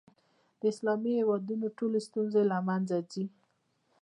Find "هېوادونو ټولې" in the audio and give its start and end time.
1.21-1.99